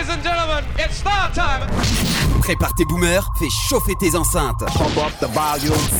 Ladies 0.00 0.14
and 0.14 0.22
gentlemen, 0.22 0.64
it's 0.78 0.96
start 0.96 1.34
time. 1.34 1.60
Prépare 2.40 2.72
tes 2.72 2.86
boomers, 2.86 3.28
fais 3.38 3.50
chauffer 3.50 3.94
tes 4.00 4.16
enceintes. 4.16 4.64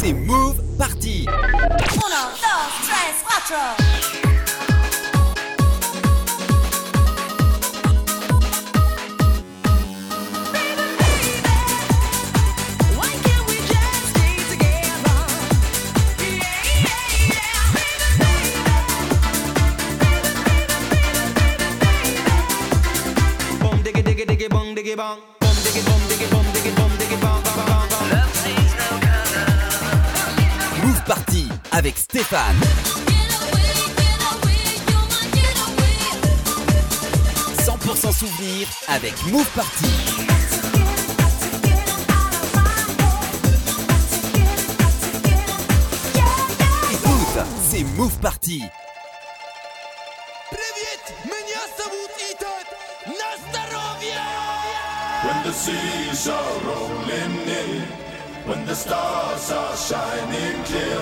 C'est 0.01 0.15
Move 0.15 0.57
Party. 0.79 1.27
Uno, 1.29 2.31
dos, 2.41 2.89
tres, 2.89 3.23
cuatro. 3.23 4.30
Diggy 24.83 24.97
diggy 24.97 25.83
diggy 26.09 26.71
diggy. 26.99 27.17
Move 30.83 31.03
Party 31.07 31.49
avec 31.73 31.99
Stéphane. 31.99 32.57
100% 37.59 38.13
souvenir 38.19 38.69
avec 38.89 39.13
Move 39.27 39.49
Party. 39.55 39.87
C'est 47.71 47.85
Move 47.97 48.19
Party. 48.21 48.63
The 55.45 55.53
seas 55.53 56.29
are 56.29 56.59
rolling 56.65 57.49
in, 57.49 57.83
when 58.47 58.65
the 58.67 58.75
stars 58.75 59.51
are 59.51 59.77
shining 59.77 60.65
clear, 60.65 61.01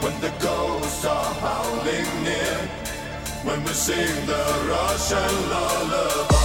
when 0.00 0.20
the 0.20 0.32
ghosts 0.40 1.04
are 1.04 1.34
howling 1.34 2.24
near, 2.24 2.56
when 3.44 3.62
we 3.64 3.70
sing 3.70 4.26
the 4.26 4.44
Russian 4.68 5.50
lullaby. 5.50 6.39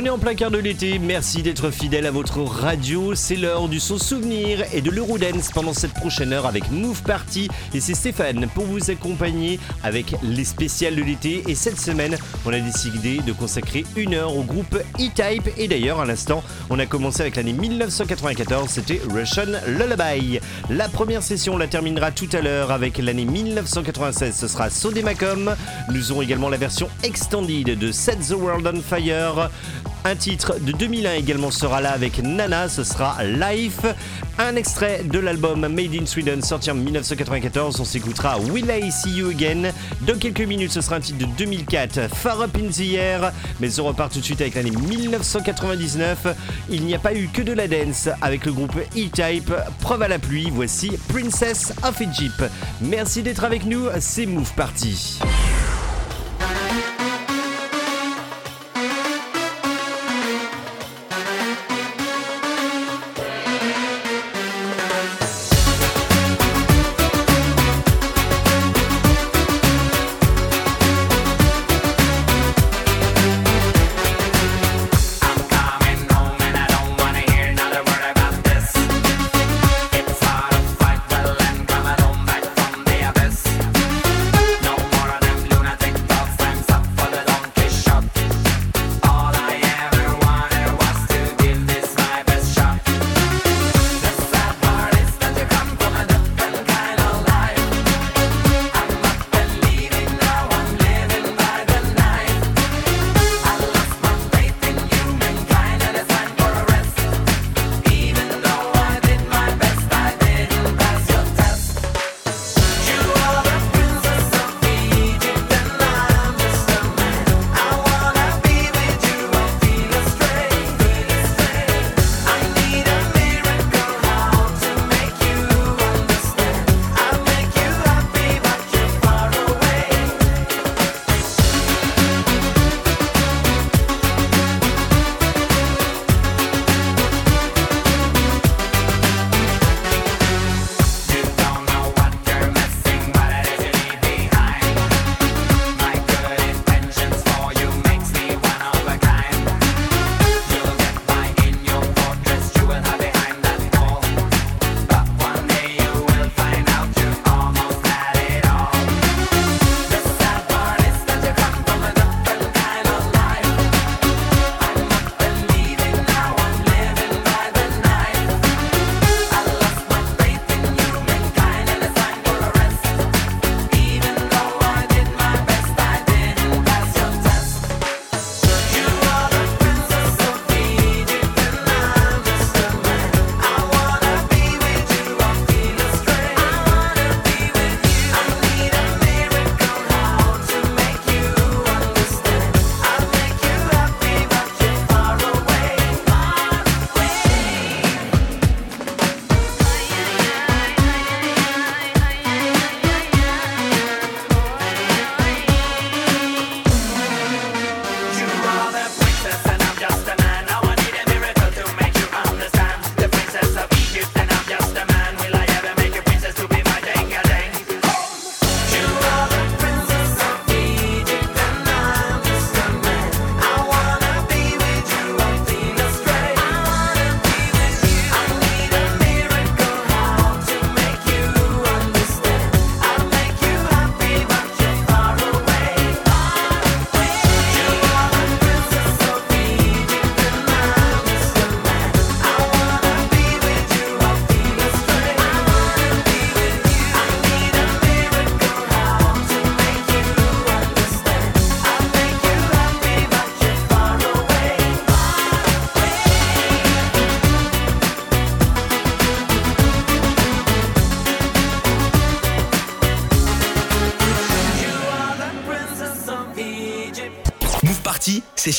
On 0.00 0.04
est 0.06 0.08
en 0.08 0.18
plein 0.18 0.34
quart 0.34 0.50
de 0.50 0.56
l'été, 0.56 0.98
merci 0.98 1.42
d'être 1.42 1.70
fidèle 1.70 2.06
à 2.06 2.10
votre 2.10 2.38
radio. 2.38 3.14
C'est 3.14 3.36
l'heure 3.36 3.68
du 3.68 3.78
son 3.78 3.98
souvenir 3.98 4.64
et 4.72 4.80
de 4.80 4.90
l'Eurodance 4.90 5.50
pendant 5.52 5.74
cette 5.74 5.92
prochaine 5.92 6.32
heure 6.32 6.46
avec 6.46 6.70
Move 6.70 7.02
Party. 7.02 7.50
Et 7.74 7.80
c'est 7.80 7.92
Stéphane 7.92 8.46
pour 8.54 8.64
vous 8.64 8.90
accompagner 8.90 9.60
avec 9.82 10.14
les 10.22 10.44
spéciales 10.44 10.96
de 10.96 11.02
l'été. 11.02 11.42
Et 11.48 11.54
cette 11.54 11.78
semaine, 11.78 12.16
on 12.46 12.52
a 12.54 12.60
décidé 12.60 13.18
de 13.18 13.32
consacrer 13.32 13.84
une 13.94 14.14
heure 14.14 14.34
au 14.34 14.42
groupe 14.42 14.74
E-Type. 14.98 15.50
Et 15.58 15.68
d'ailleurs, 15.68 16.00
à 16.00 16.06
l'instant, 16.06 16.42
on 16.70 16.78
a 16.78 16.86
commencé 16.86 17.20
avec 17.20 17.36
l'année 17.36 17.52
1994, 17.52 18.70
c'était 18.70 19.02
Russian 19.10 19.52
Lullaby. 19.66 20.40
La 20.70 20.88
première 20.88 21.22
session, 21.22 21.56
on 21.56 21.58
la 21.58 21.66
terminera 21.66 22.10
tout 22.10 22.28
à 22.32 22.40
l'heure 22.40 22.70
avec 22.70 22.96
l'année 22.96 23.26
1996, 23.26 24.34
ce 24.34 24.48
sera 24.48 24.70
Sodemacom. 24.70 25.54
Nous 25.92 26.10
aurons 26.10 26.22
également 26.22 26.48
la 26.48 26.56
version 26.56 26.88
extended 27.02 27.78
de 27.78 27.92
Set 27.92 28.18
the 28.28 28.32
World 28.32 28.66
on 28.66 28.80
Fire. 28.80 29.50
Un 30.04 30.16
titre 30.16 30.54
de 30.58 30.72
2001 30.72 31.12
également 31.12 31.50
sera 31.50 31.82
là 31.82 31.92
avec 31.92 32.22
Nana, 32.22 32.70
ce 32.70 32.84
sera 32.84 33.22
Life. 33.22 33.80
Un 34.38 34.56
extrait 34.56 35.02
de 35.04 35.18
l'album 35.18 35.60
Made 35.60 35.94
in 35.94 36.06
Sweden 36.06 36.40
sorti 36.42 36.70
en 36.70 36.74
1994. 36.74 37.78
On 37.78 37.84
s'écoutera 37.84 38.38
Will 38.38 38.70
I 38.70 38.90
See 38.90 39.10
You 39.10 39.28
Again. 39.28 39.72
Dans 40.00 40.18
quelques 40.18 40.40
minutes, 40.40 40.72
ce 40.72 40.80
sera 40.80 40.96
un 40.96 41.00
titre 41.00 41.18
de 41.18 41.26
2004, 41.36 42.08
Far 42.14 42.40
Up 42.40 42.56
in 42.56 42.70
the 42.70 42.94
Air. 42.94 43.32
Mais 43.60 43.78
on 43.78 43.84
repart 43.84 44.10
tout 44.10 44.20
de 44.20 44.24
suite 44.24 44.40
avec 44.40 44.54
l'année 44.54 44.70
1999. 44.70 46.28
Il 46.70 46.86
n'y 46.86 46.94
a 46.94 46.98
pas 46.98 47.14
eu 47.14 47.28
que 47.28 47.42
de 47.42 47.52
la 47.52 47.68
dance 47.68 48.08
avec 48.22 48.46
le 48.46 48.52
groupe 48.52 48.76
E-Type. 48.96 49.52
Preuve 49.80 50.02
à 50.02 50.08
la 50.08 50.18
pluie, 50.18 50.48
voici 50.50 50.92
Princess 51.08 51.74
of 51.82 52.00
Egypt. 52.00 52.42
Merci 52.80 53.22
d'être 53.22 53.44
avec 53.44 53.66
nous, 53.66 53.86
c'est 53.98 54.24
Move 54.24 54.52
Party. 54.54 55.18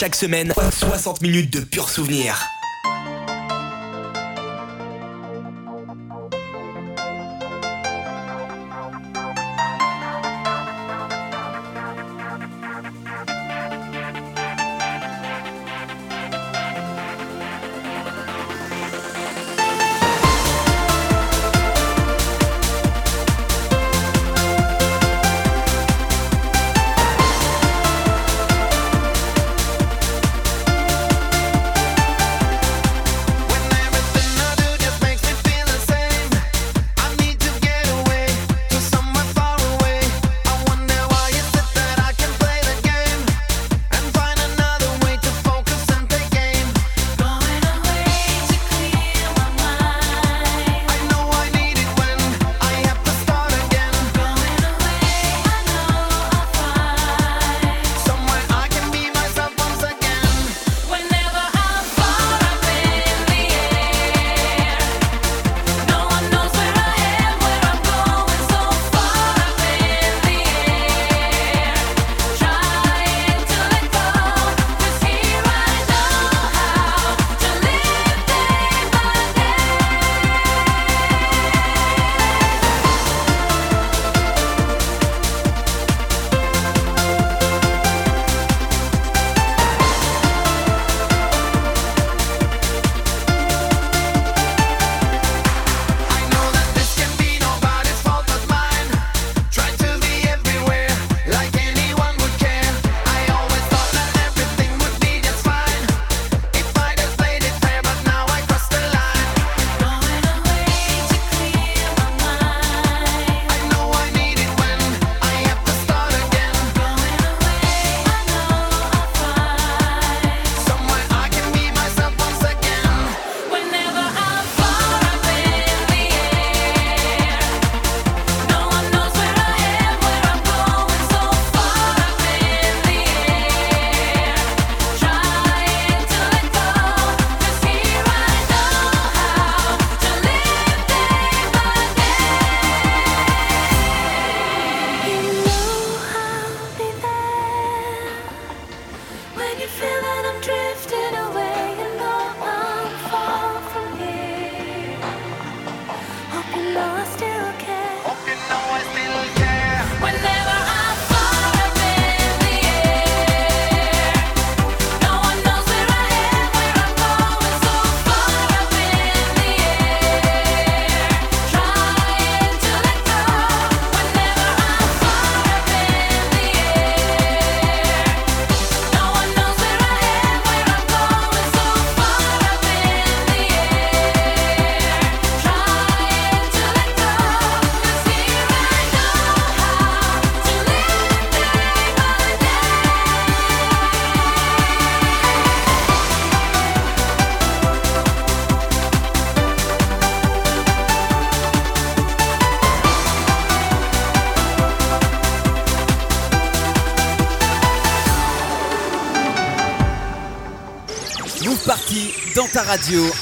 Chaque 0.01 0.15
semaine, 0.15 0.51
60 0.72 1.22
minutes 1.22 1.53
de 1.53 1.60
pur 1.60 1.88
souvenir. 1.88 2.43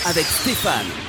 Avec 0.06 0.26
Stéphane. 0.26 1.09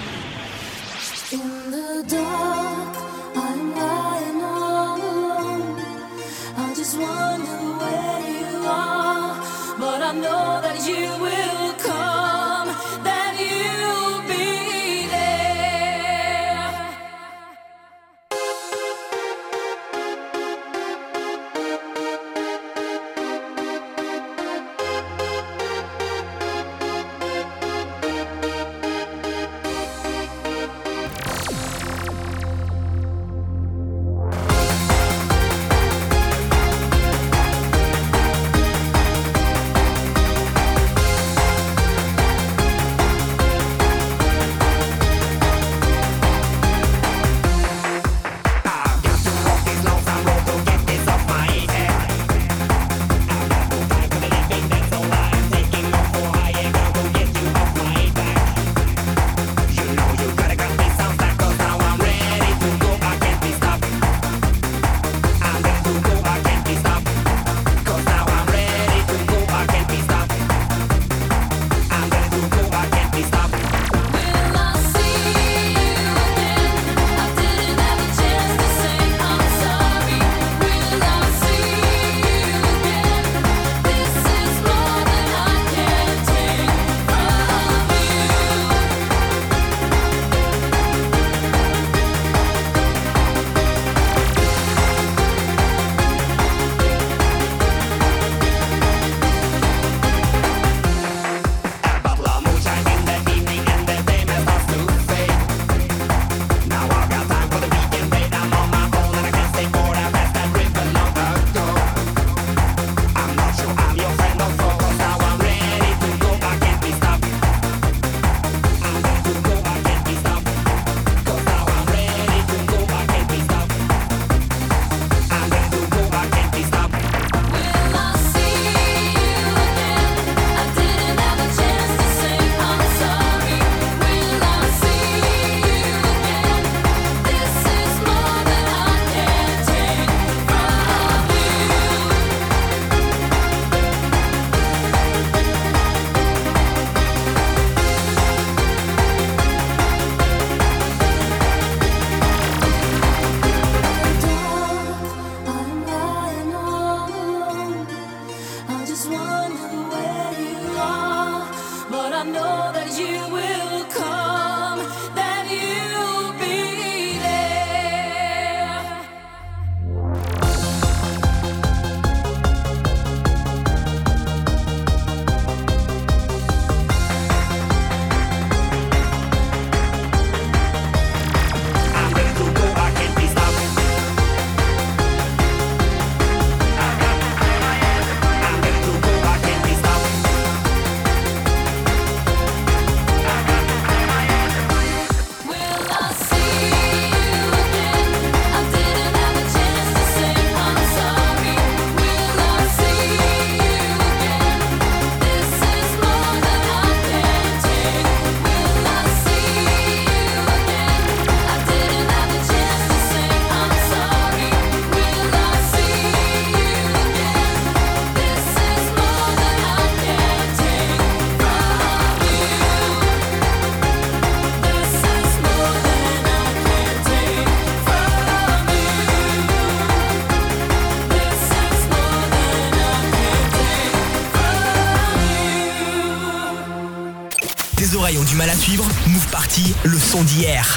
Le 239.85 239.99
son 239.99 240.23
d'hier. 240.23 240.77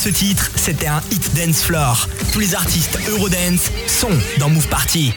ce 0.00 0.08
titre, 0.08 0.50
c'était 0.56 0.86
un 0.86 1.02
hit 1.10 1.34
dance 1.34 1.62
floor. 1.62 2.08
Tous 2.32 2.38
les 2.38 2.54
artistes 2.54 2.98
Eurodance 3.10 3.70
sont 3.86 4.08
dans 4.38 4.48
Move 4.48 4.66
Party. 4.68 5.12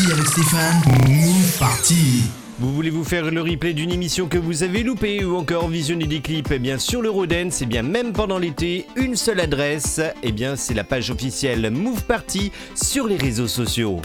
Stéphane, 0.00 0.80
Move 1.08 1.58
Party. 1.58 2.22
Vous 2.58 2.72
voulez 2.72 2.88
vous 2.88 3.04
faire 3.04 3.30
le 3.30 3.42
replay 3.42 3.74
d'une 3.74 3.92
émission 3.92 4.28
que 4.28 4.38
vous 4.38 4.62
avez 4.62 4.82
loupée 4.82 5.24
ou 5.24 5.36
encore 5.36 5.68
visionner 5.68 6.06
des 6.06 6.20
clips? 6.20 6.50
Eh 6.50 6.58
bien 6.58 6.78
sur 6.78 7.02
le 7.02 7.10
et 7.10 7.50
eh 7.60 7.66
bien 7.66 7.82
même 7.82 8.12
pendant 8.12 8.38
l'été, 8.38 8.86
une 8.96 9.14
seule 9.14 9.40
adresse, 9.40 10.00
eh 10.22 10.32
bien 10.32 10.56
c'est 10.56 10.72
la 10.74 10.84
page 10.84 11.10
officielle 11.10 11.70
Move 11.70 12.04
Party 12.04 12.50
sur 12.74 13.06
les 13.06 13.18
réseaux 13.18 13.48
sociaux. 13.48 14.00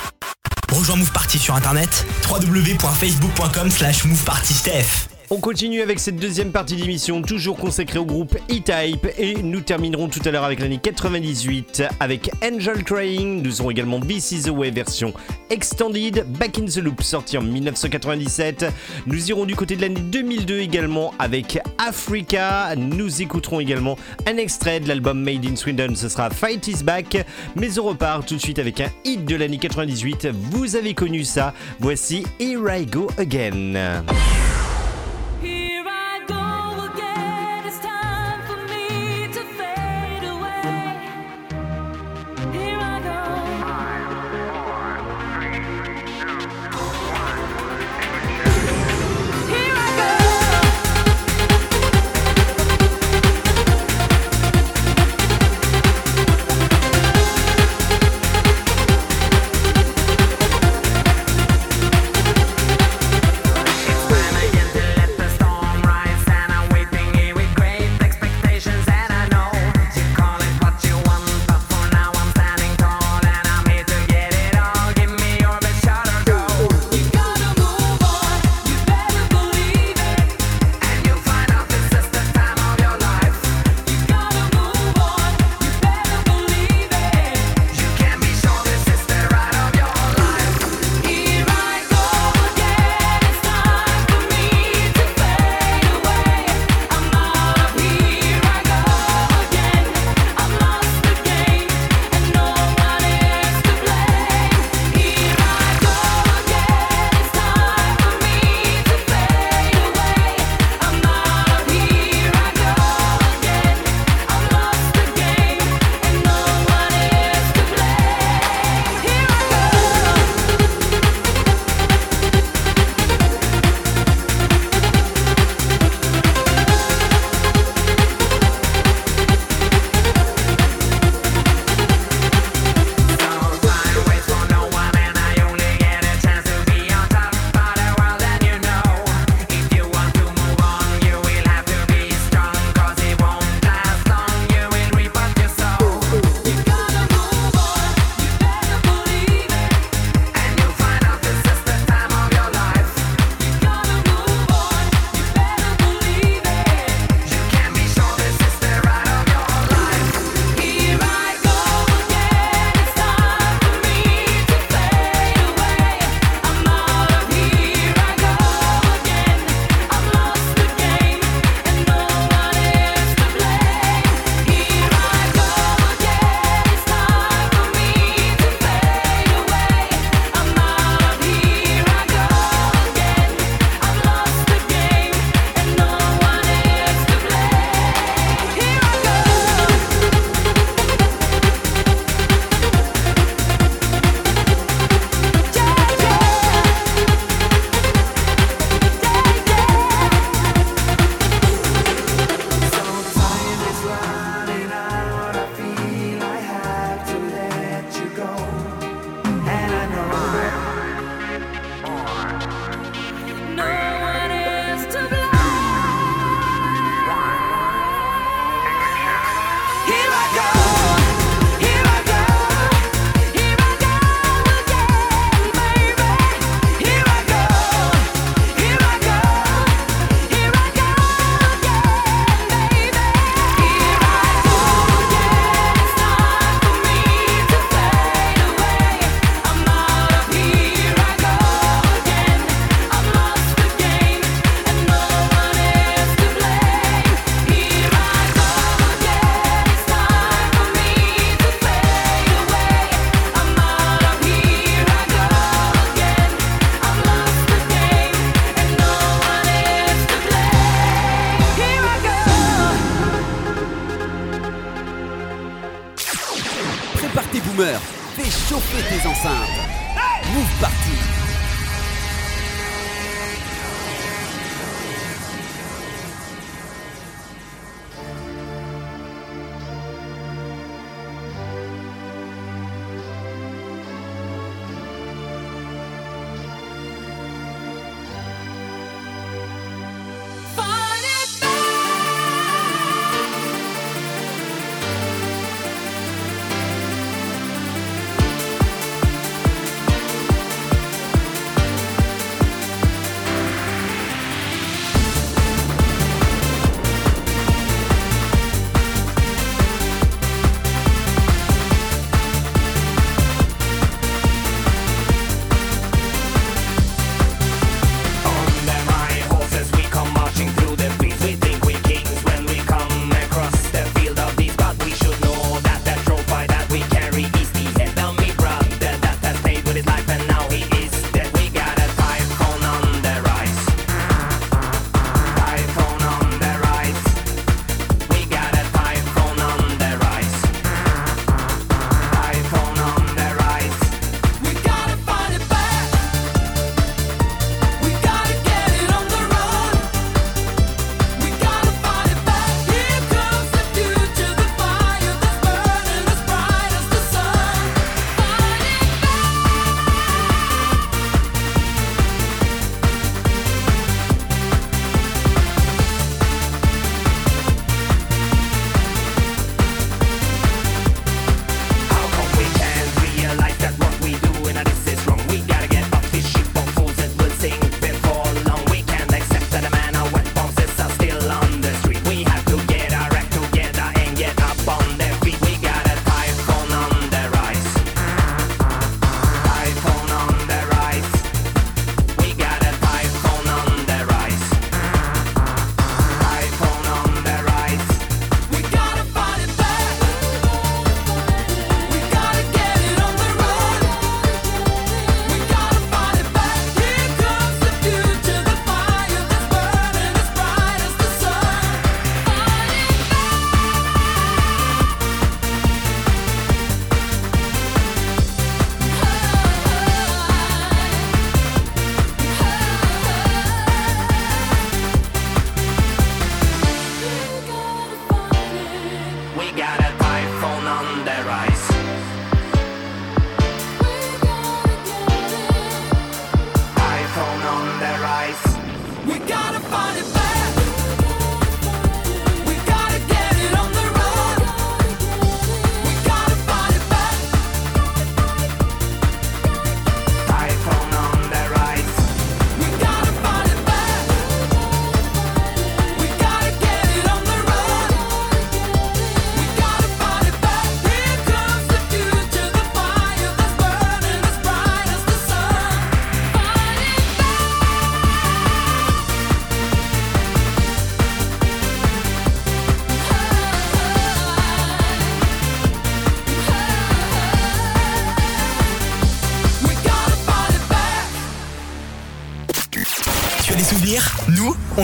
Rejoins 0.69 0.97
Move 0.97 1.13
Party 1.13 1.37
sur 1.37 1.55
internet 1.55 2.05
www.facebook.com 2.29 3.71
slash 3.71 4.03
movepartysteph 4.03 5.14
on 5.31 5.39
continue 5.39 5.81
avec 5.81 5.99
cette 5.99 6.17
deuxième 6.17 6.51
partie 6.51 6.75
d'émission, 6.75 7.23
toujours 7.23 7.57
consacrée 7.57 7.97
au 7.97 8.05
groupe 8.05 8.37
E-Type, 8.51 9.07
et 9.17 9.41
nous 9.41 9.61
terminerons 9.61 10.07
tout 10.07 10.19
à 10.23 10.29
l'heure 10.29 10.43
avec 10.43 10.59
l'année 10.59 10.77
98 10.77 11.81
avec 11.99 12.29
Angel 12.43 12.83
Crying. 12.83 13.41
Nous 13.41 13.59
aurons 13.59 13.71
également 13.71 13.99
This 13.99 14.31
Is 14.31 14.43
the 14.43 14.49
Way 14.49 14.69
version 14.69 15.13
extended, 15.49 16.25
Back 16.37 16.59
in 16.59 16.65
the 16.65 16.77
Loop 16.77 17.01
sorti 17.01 17.39
en 17.39 17.41
1997. 17.41 18.67
Nous 19.07 19.29
irons 19.31 19.45
du 19.45 19.55
côté 19.55 19.75
de 19.75 19.81
l'année 19.81 19.99
2002 19.99 20.59
également 20.59 21.11
avec 21.17 21.57
Africa. 21.79 22.75
Nous 22.77 23.23
écouterons 23.23 23.59
également 23.59 23.97
un 24.27 24.37
extrait 24.37 24.79
de 24.79 24.87
l'album 24.87 25.19
Made 25.19 25.45
in 25.45 25.55
Sweden, 25.55 25.95
ce 25.95 26.07
sera 26.07 26.29
Fight 26.29 26.67
Is 26.67 26.83
Back. 26.83 27.25
Mais 27.55 27.79
on 27.79 27.85
repart 27.85 28.27
tout 28.27 28.35
de 28.35 28.41
suite 28.41 28.59
avec 28.59 28.79
un 28.79 28.91
hit 29.03 29.25
de 29.25 29.35
l'année 29.35 29.57
98. 29.57 30.27
Vous 30.51 30.75
avez 30.75 30.93
connu 30.93 31.23
ça, 31.23 31.55
voici 31.79 32.23
Here 32.39 32.61
I 32.69 32.85
Go 32.85 33.07
Again. 33.17 34.03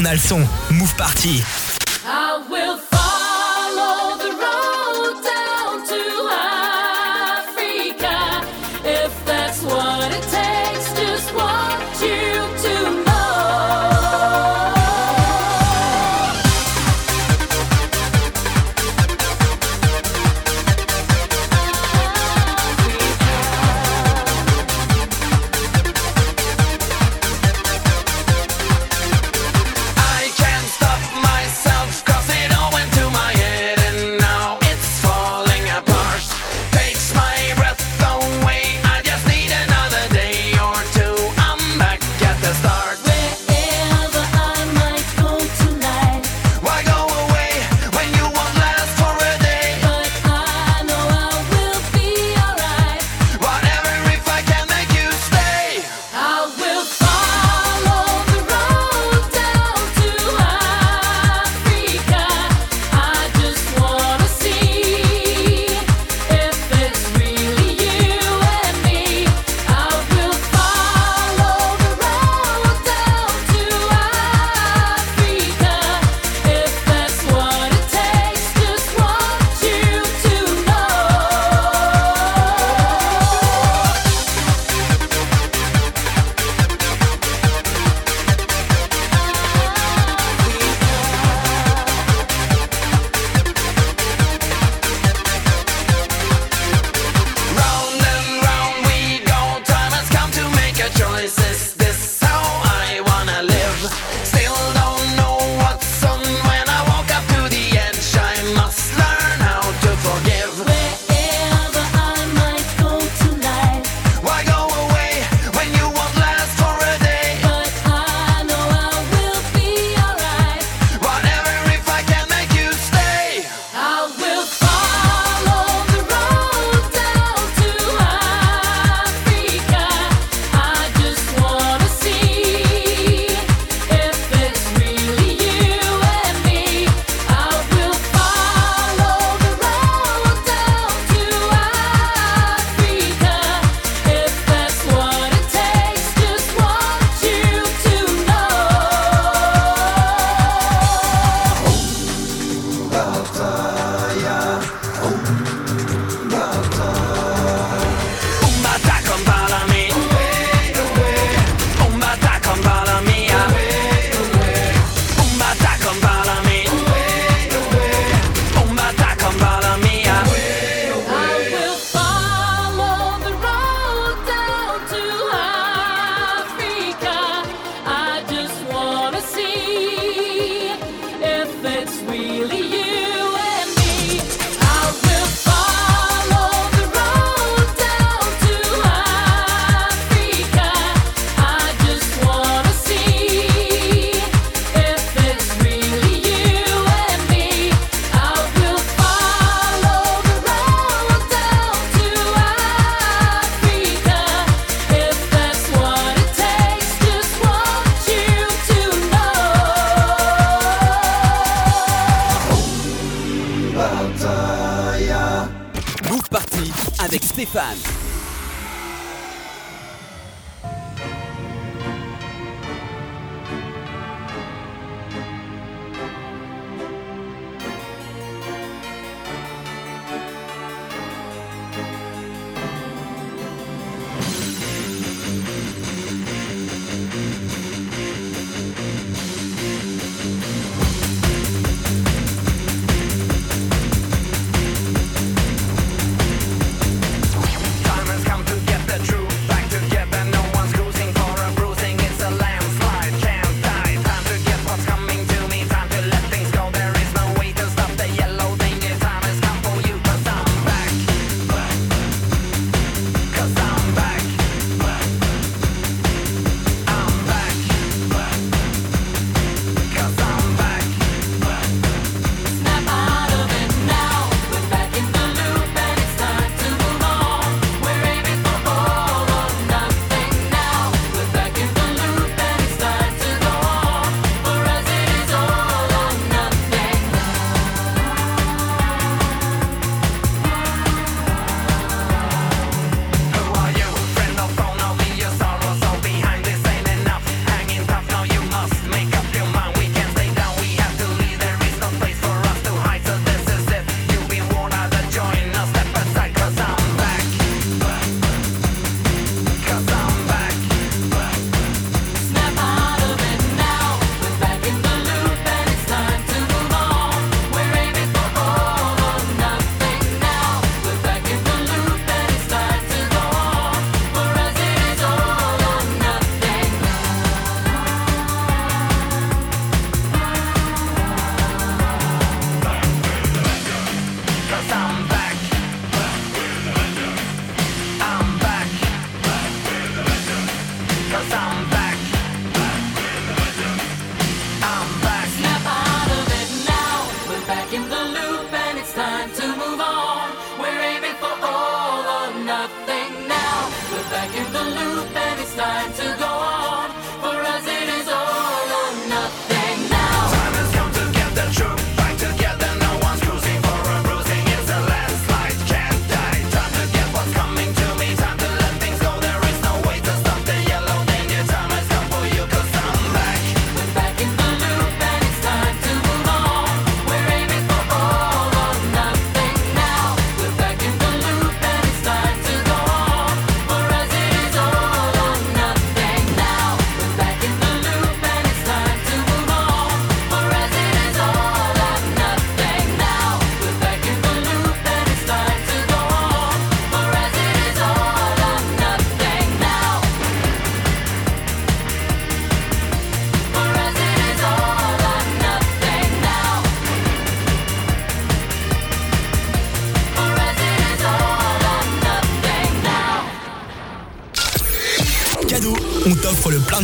On 0.02 0.06
a 0.06 0.14
le 0.14 0.20
son. 0.20 0.48
Move 0.72 0.96
Party. 0.96 1.44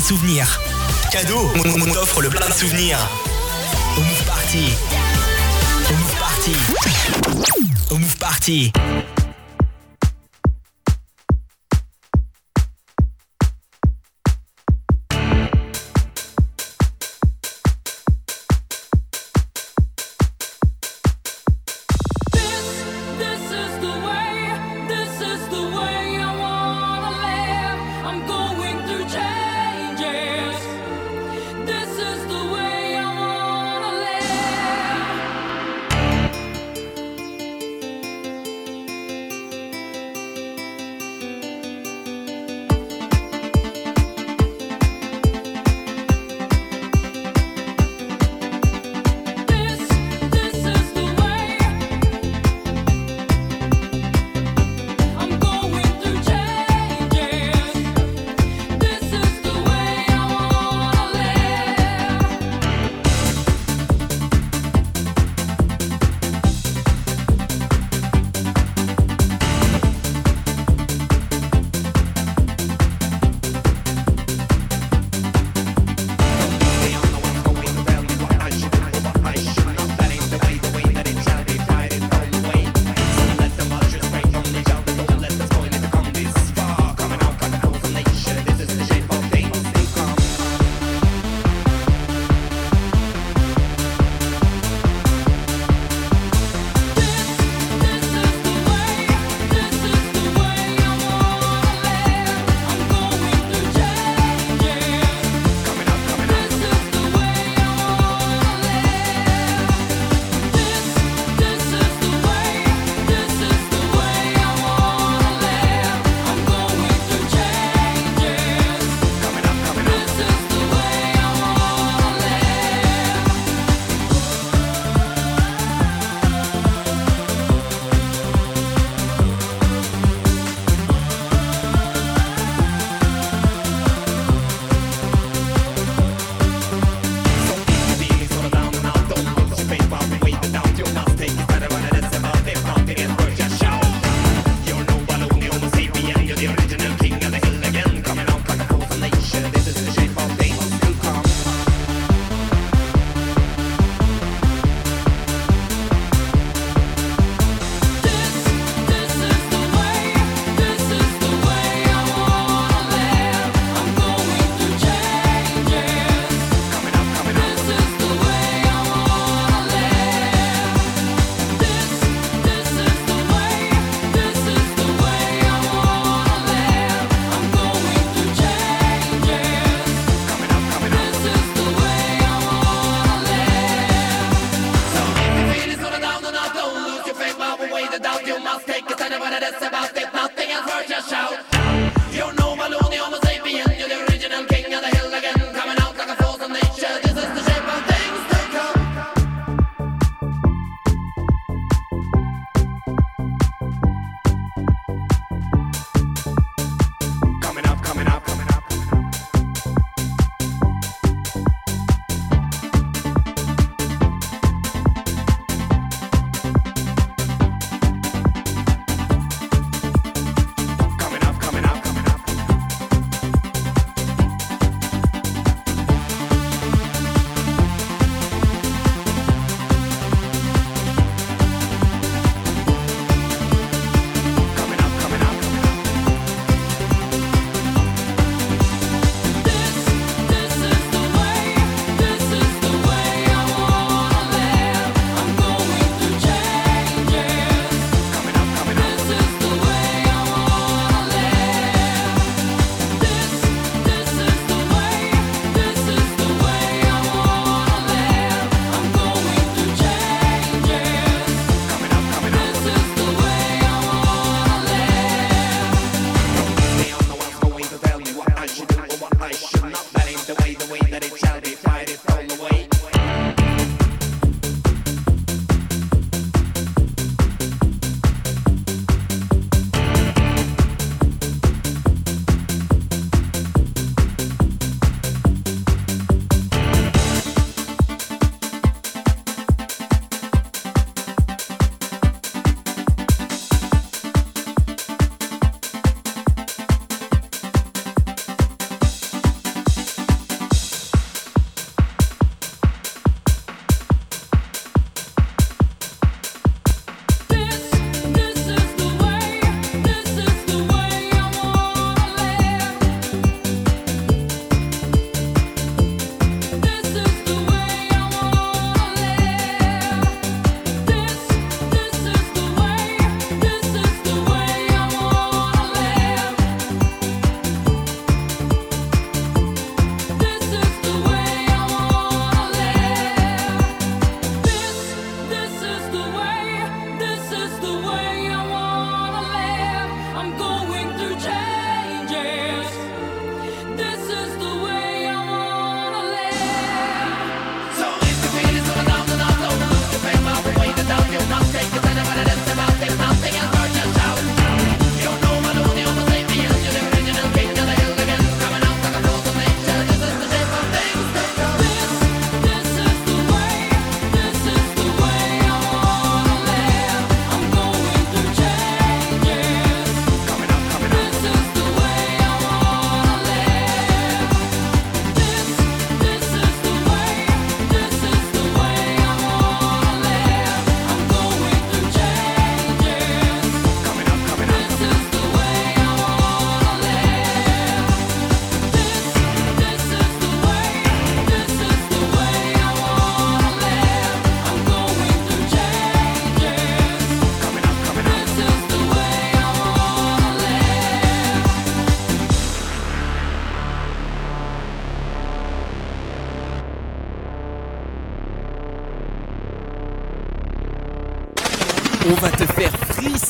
souvenirs. 0.07 0.61
Cadeau, 1.11 1.51
on, 1.57 1.91
t'offre 1.91 2.21
le 2.21 2.29
plein 2.29 2.47
de 2.47 2.53
souvenirs. 2.53 2.97
Au 3.97 3.99
Move 3.99 4.23
Party. 4.25 4.69
Au 5.89 5.93
Move 5.93 6.15
Party. 6.17 6.55
Au 7.91 7.97
Move 7.97 8.17
Party. 8.17 8.71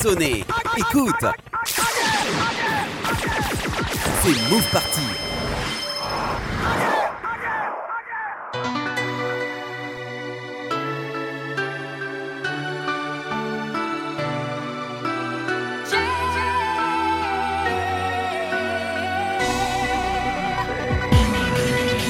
Écoute. 0.09 1.25
C'est 4.23 4.49
Move 4.49 4.63
Party. 4.71 5.01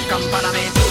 Come 0.07 0.86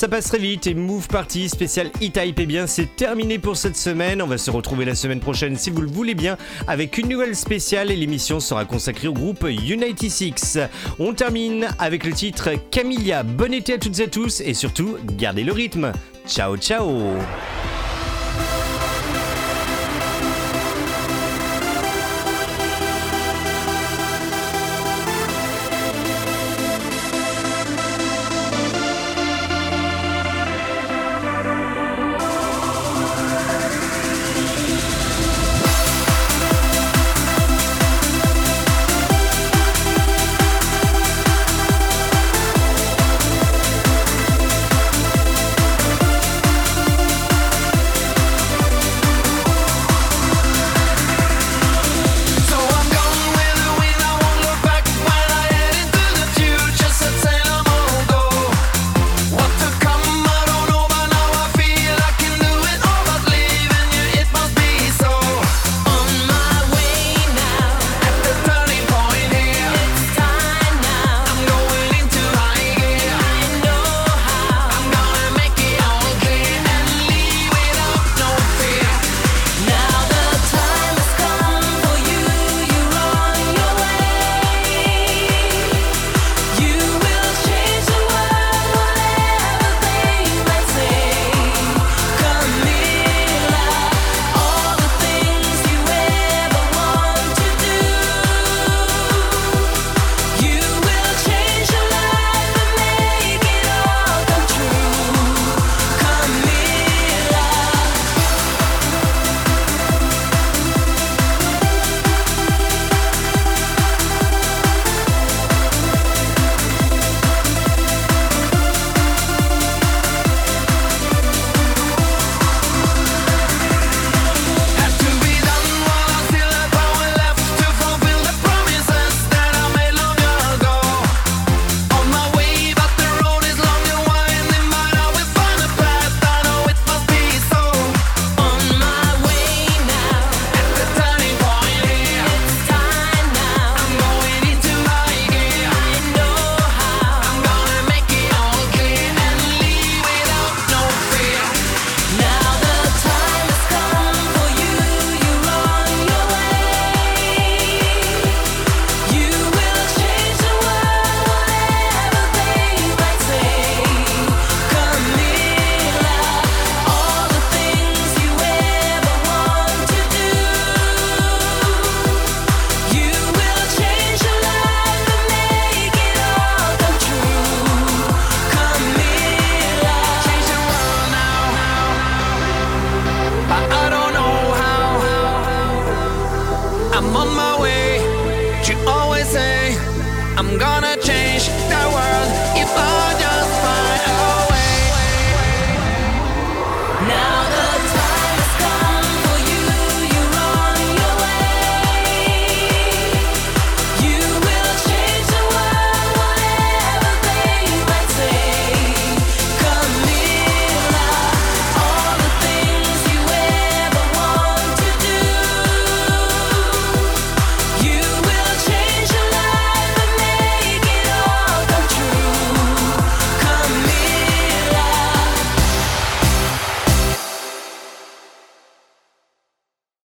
ça 0.00 0.08
passe 0.08 0.28
très 0.28 0.38
vite 0.38 0.66
et 0.66 0.72
Move 0.72 1.08
Party 1.08 1.50
spécial 1.50 1.88
E-Type, 2.02 2.40
et 2.40 2.46
bien 2.46 2.66
c'est 2.66 2.96
terminé 2.96 3.38
pour 3.38 3.58
cette 3.58 3.76
semaine. 3.76 4.22
On 4.22 4.26
va 4.26 4.38
se 4.38 4.50
retrouver 4.50 4.86
la 4.86 4.94
semaine 4.94 5.20
prochaine 5.20 5.56
si 5.56 5.68
vous 5.68 5.82
le 5.82 5.90
voulez 5.90 6.14
bien 6.14 6.38
avec 6.66 6.96
une 6.96 7.08
nouvelle 7.08 7.36
spéciale 7.36 7.90
et 7.90 7.96
l'émission 7.96 8.40
sera 8.40 8.64
consacrée 8.64 9.08
au 9.08 9.12
groupe 9.12 9.46
United 9.46 10.08
Six. 10.08 10.58
On 10.98 11.12
termine 11.12 11.68
avec 11.78 12.04
le 12.04 12.12
titre 12.12 12.48
Camilla. 12.70 13.24
Bon 13.24 13.52
été 13.52 13.74
à 13.74 13.78
toutes 13.78 14.00
et 14.00 14.04
à 14.04 14.08
tous 14.08 14.40
et 14.40 14.54
surtout, 14.54 14.96
gardez 15.18 15.44
le 15.44 15.52
rythme. 15.52 15.92
Ciao 16.26 16.56
ciao 16.56 16.88